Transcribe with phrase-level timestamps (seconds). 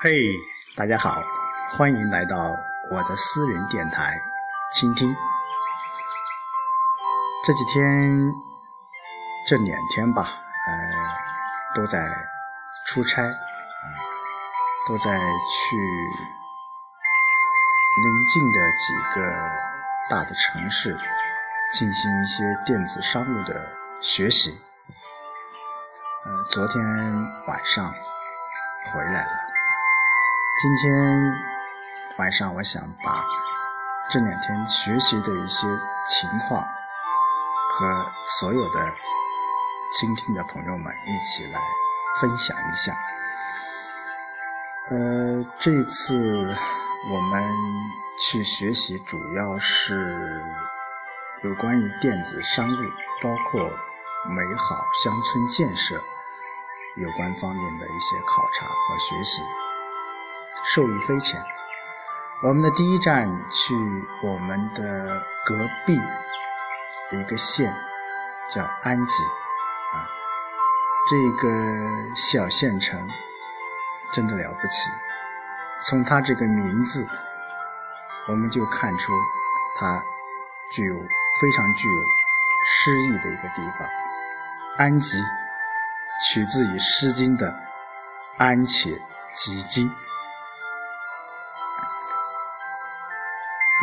[0.00, 0.12] 嘿，
[0.76, 1.20] 大家好，
[1.76, 2.36] 欢迎来到
[2.92, 4.16] 我的私人电台，
[4.72, 5.12] 倾听。
[7.44, 8.32] 这几天，
[9.44, 10.22] 这两天吧，
[10.68, 11.98] 呃，都在
[12.86, 13.34] 出差，啊，
[14.86, 15.76] 都在去
[18.00, 19.50] 临近的几个
[20.08, 20.96] 大的城市
[21.72, 23.68] 进行一些电子商务的
[24.00, 24.60] 学习。
[26.24, 26.84] 呃，昨天
[27.48, 27.92] 晚上
[28.92, 29.47] 回来了，
[30.60, 30.92] 今天
[32.16, 33.24] 晚上我想把
[34.10, 35.68] 这两天学习的一些
[36.10, 36.60] 情况。
[37.70, 38.04] 和
[38.40, 38.80] 所有的
[39.92, 41.60] 倾听的朋友们一起来
[42.20, 42.92] 分享一下。
[44.90, 46.56] 呃，这次
[47.12, 47.44] 我们
[48.18, 50.42] 去学习，主要是
[51.44, 52.76] 有关于电子商务，
[53.22, 53.62] 包括
[54.28, 56.02] 美好乡村建设
[56.96, 59.40] 有关方面的一些考察和学习，
[60.64, 61.42] 受益匪浅。
[62.42, 63.74] 我们的第一站去
[64.22, 65.98] 我们的隔壁。
[67.10, 67.74] 一个县
[68.54, 69.22] 叫安吉，
[69.94, 70.04] 啊，
[71.08, 73.08] 这个小县城
[74.12, 74.90] 真的了不起。
[75.82, 77.08] 从它这个名字，
[78.28, 79.10] 我们就看出
[79.74, 80.04] 它
[80.70, 80.94] 具有
[81.40, 82.02] 非常具有
[82.66, 83.88] 诗意的一个地方。
[84.76, 85.16] 安吉
[86.28, 87.58] 取自于《诗经》的
[88.36, 89.00] “安且
[89.32, 89.90] 吉经”。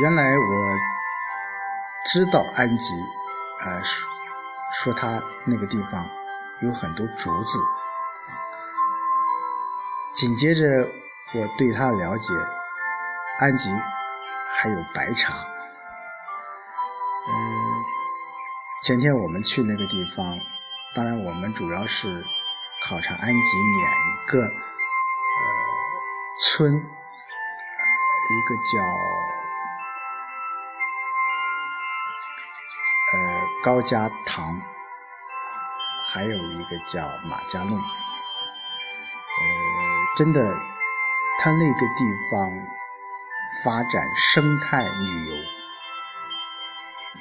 [0.00, 0.76] 原来我。
[2.12, 2.92] 知道安吉，
[3.64, 4.06] 呃，说
[4.70, 6.06] 说他那个地方
[6.60, 7.58] 有很多竹子。
[10.14, 10.86] 紧接着
[11.32, 12.34] 我对他了解，
[13.40, 13.70] 安吉
[14.52, 15.32] 还有白茶。
[17.26, 17.34] 嗯，
[18.82, 20.38] 前天我们去那个地方，
[20.94, 22.22] 当然我们主要是
[22.86, 24.52] 考察安吉两个呃
[26.38, 29.23] 村，一个叫。
[33.64, 34.60] 高家塘，
[36.06, 37.84] 还有一个叫马家弄，呃，
[40.14, 40.54] 真的，
[41.38, 42.52] 它那个地方
[43.64, 45.36] 发展生态旅游，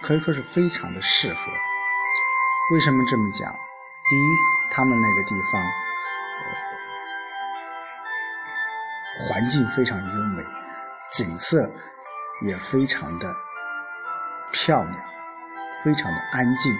[0.00, 1.40] 可以说是非常的适合。
[2.70, 3.52] 为什么这么讲？
[4.08, 4.36] 第一，
[4.70, 5.60] 他们那个地方，
[9.18, 10.44] 呃，环境非常优美，
[11.10, 11.68] 景色
[12.42, 13.34] 也非常的
[14.52, 15.17] 漂亮。
[15.84, 16.78] 非常的安静。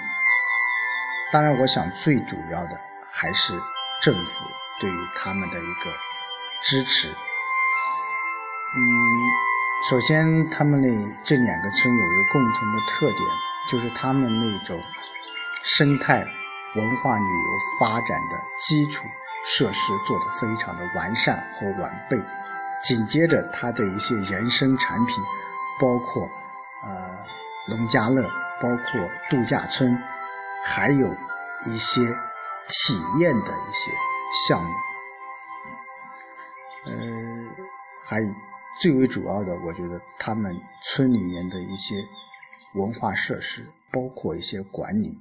[1.33, 3.53] 当然，我想最主要的还是
[4.01, 4.45] 政府
[4.81, 5.91] 对于他们的一个
[6.63, 7.09] 支持。
[7.09, 8.81] 嗯，
[9.89, 13.29] 首先，他们那这两个村有一个共同的特点，
[13.69, 14.81] 就是他们那种
[15.63, 16.27] 生态
[16.75, 19.05] 文化旅游发展的基础
[19.45, 22.17] 设施做得非常的完善和完备。
[22.81, 25.23] 紧接着，它的一些延伸产品，
[25.81, 26.31] 包括
[26.83, 27.19] 呃
[27.69, 28.29] 农家乐。
[28.61, 29.97] 包括度假村，
[30.65, 31.15] 还有
[31.67, 32.01] 一些
[32.69, 33.93] 体验的一些
[34.49, 34.71] 项目，
[36.87, 36.91] 呃，
[38.05, 38.21] 还
[38.81, 40.53] 最为主要的，我觉得他们
[40.83, 42.05] 村里面的一些
[42.75, 45.17] 文化设施，包括一些管理，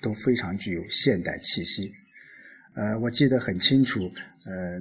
[0.00, 1.92] 都非常具有现代气息。
[2.76, 4.02] 呃，我记得很清楚，
[4.46, 4.80] 呃，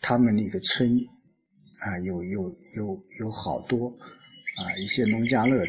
[0.00, 0.96] 他们那个村
[1.80, 5.66] 啊，有有有有好多啊一些农家乐。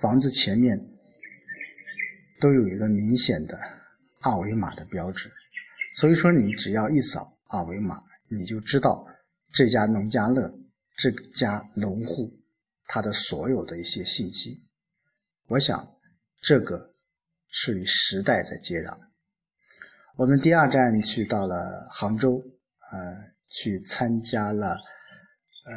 [0.00, 0.78] 房子前面
[2.40, 3.58] 都有一个明显的
[4.22, 5.30] 二维码的标志，
[5.94, 9.06] 所以说你只要一扫二维码，你就知道
[9.52, 10.52] 这家农家乐、
[10.96, 12.32] 这家农户
[12.86, 14.64] 他的所有的一些信息。
[15.46, 15.86] 我想
[16.40, 16.94] 这个
[17.48, 18.98] 是与时代在接壤。
[20.16, 22.42] 我们第二站去到了杭州，
[22.90, 23.16] 呃，
[23.48, 24.68] 去参加了
[25.64, 25.72] 呃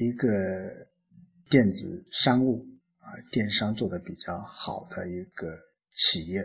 [0.00, 0.28] 一个
[1.50, 2.66] 电子商务。
[3.30, 5.58] 电商做的比较好的一个
[5.92, 6.40] 企业，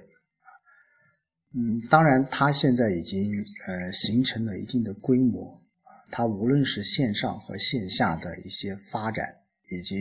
[1.55, 3.31] 嗯，当然，它现在已经
[3.67, 5.53] 呃形成了一定的规模
[5.83, 9.25] 啊，它无论是线上和线下的一些发展，
[9.69, 9.99] 已经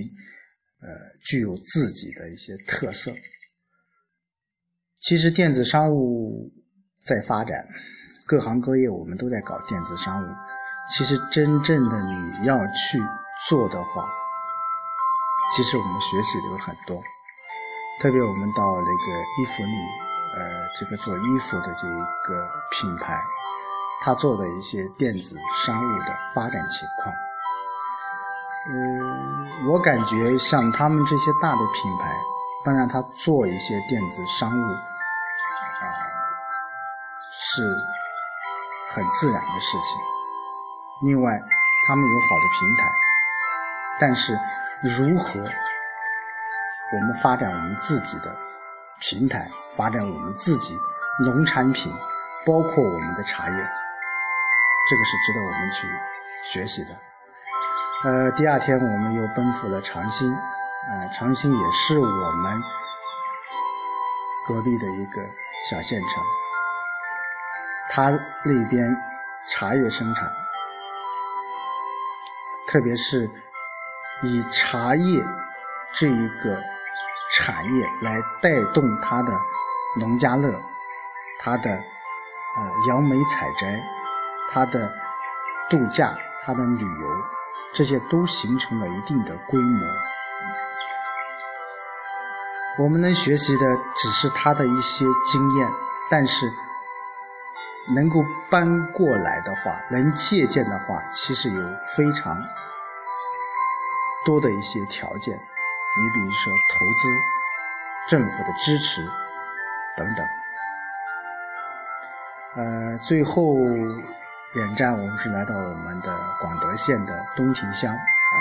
[0.81, 0.89] 呃
[1.23, 3.13] 具有自己的一些特色。
[5.01, 6.51] 其实电子商务
[7.05, 7.69] 在发展，
[8.25, 10.27] 各行各业我们都在搞电子商务，
[10.89, 12.99] 其实真正的你要去
[13.49, 14.22] 做的话。
[15.55, 16.97] 其实我们学习的有很多，
[18.01, 19.77] 特别我们到那个伊芙丽，
[20.35, 20.49] 呃，
[20.81, 23.21] 这个做衣服的这一个品牌，
[24.01, 27.15] 他做的一些电子商务的发展情况，
[28.71, 32.11] 嗯，我感觉像他们这些大的品牌，
[32.65, 35.85] 当然他做一些电子商务，啊，
[37.31, 37.77] 是
[38.89, 40.01] 很自然的事情，
[41.01, 41.39] 另外
[41.87, 42.91] 他们有好的平台，
[44.01, 44.39] 但是
[44.83, 48.37] 如何我们发展我们自己的
[49.01, 50.77] 平台，发展我们自己
[51.21, 51.93] 农产品，
[52.45, 53.57] 包括我们的茶叶，
[54.91, 55.87] 这个是值得我们去
[56.45, 56.99] 学习的。
[58.05, 62.61] 呃，第二天我们又奔赴了长兴，呃，长兴也是我们
[64.49, 65.23] 隔壁的一个
[65.71, 66.25] 小县城，
[67.89, 68.11] 它
[68.45, 68.97] 那边
[69.47, 70.29] 茶叶生产，
[72.67, 73.31] 特别是
[74.23, 75.25] 以茶叶
[75.93, 76.63] 这一个
[77.33, 79.33] 产业来带动它的
[79.99, 80.61] 农家乐，
[81.39, 83.83] 它的呃杨梅采摘，
[84.51, 84.91] 它的
[85.69, 87.09] 度假，它的旅游。
[87.75, 89.87] 这些都形成了一定的规模。
[92.79, 95.71] 我们能学习的只是他的一些经验，
[96.11, 96.53] 但是
[97.95, 101.63] 能够搬过来的话，能借鉴的话，其实有
[101.97, 102.37] 非常
[104.25, 105.37] 多的一些条件。
[105.37, 107.21] 你比如说投资、
[108.09, 109.03] 政府的支持
[109.97, 110.27] 等等。
[112.57, 113.57] 呃，最后。
[114.55, 118.37] 远站，我们是来到我们的广德县的东亭乡啊。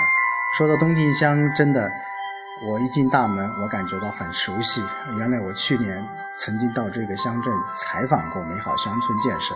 [0.58, 1.90] 说到东亭乡，真的，
[2.68, 4.84] 我一进大门，我感觉到很熟悉。
[5.16, 6.06] 原来我去年
[6.36, 9.54] 曾经到这个乡镇采访过美好乡村建设。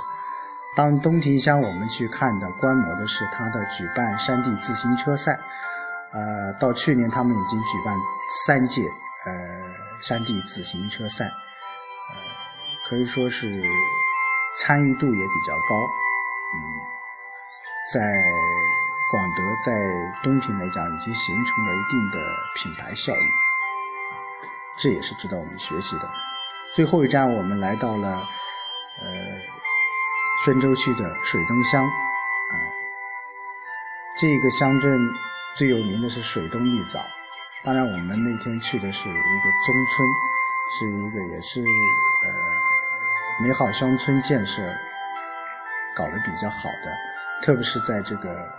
[0.74, 5.38] 当东亭乡我们去看的、观摩的是它的举办山地自行车赛。
[6.16, 7.94] 呃，到去年他们已经举办
[8.46, 8.80] 三届
[9.26, 9.32] 呃
[10.00, 12.16] 山地自行车赛，呃，
[12.88, 13.62] 可以说是
[14.56, 15.76] 参与度也比较高。
[16.54, 16.58] 嗯
[17.92, 18.00] 在
[19.12, 19.72] 广德，在
[20.22, 22.18] 东亭来讲，已经形成了一定的
[22.56, 23.28] 品牌效应，
[24.76, 26.10] 这也是值得我们学习的。
[26.74, 28.08] 最后一站，我们来到了
[29.00, 29.06] 呃
[30.44, 32.54] 宣州区的水东乡，啊，
[34.16, 34.98] 这个乡镇
[35.56, 37.00] 最有名的是水东蜜枣。
[37.64, 40.08] 当然，我们那天去的是一个中村，
[40.78, 42.30] 是一个也是呃
[43.42, 44.62] 美好乡村建设
[45.96, 46.94] 搞得比较好的。
[47.42, 48.52] 特别是在这个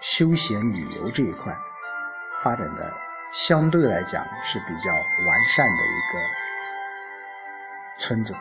[0.00, 1.52] 休闲旅游这一块
[2.42, 2.92] 发展的
[3.32, 6.20] 相对来讲是比较完善的一个
[7.98, 8.34] 村子。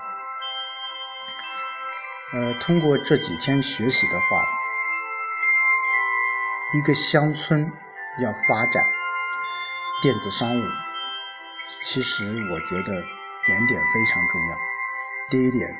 [2.33, 4.45] 呃，通过这几天学习的话，
[6.73, 7.71] 一个乡村
[8.19, 8.83] 要发展
[10.01, 10.63] 电子商务，
[11.81, 12.93] 其实我觉得
[13.47, 14.57] 两点非常重要。
[15.29, 15.73] 第一点，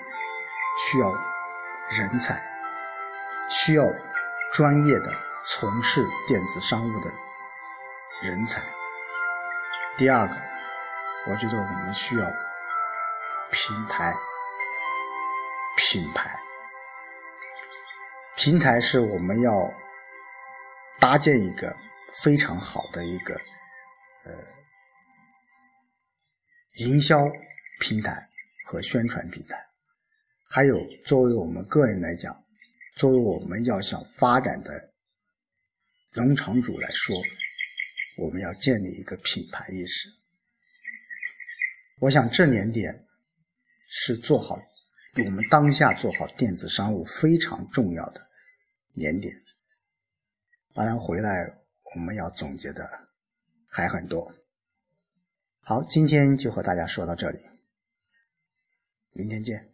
[0.78, 1.12] 需要
[1.90, 2.42] 人才。
[3.50, 3.86] 需要
[4.54, 5.12] 专业的
[5.46, 7.12] 从事电子商务的
[8.22, 8.62] 人才。
[9.98, 10.34] 第二个，
[11.28, 12.26] 我觉得我们需要
[13.52, 14.14] 平台、
[15.76, 16.32] 品牌。
[18.36, 19.74] 平台是我们要
[21.02, 21.76] 搭建一个
[22.24, 23.34] 非常好的一个
[24.24, 24.32] 呃
[26.86, 27.20] 营销
[27.80, 28.30] 平台
[28.66, 29.58] 和宣传平台，
[30.48, 32.34] 还有作为我们个人来讲。
[32.98, 34.94] 作为我们要想发展的
[36.14, 37.16] 农场主来说，
[38.18, 40.10] 我们要建立一个品牌意识。
[42.00, 43.08] 我想这两点
[43.88, 44.60] 是做好
[45.26, 48.30] 我们当下做好电子商务非常重要的
[48.94, 49.34] 两点。
[50.74, 51.58] 当然，回来
[51.96, 52.90] 我们要总结的
[53.68, 54.34] 还很多。
[55.60, 57.40] 好，今天就和大家说到这里，
[59.14, 59.71] 明天见。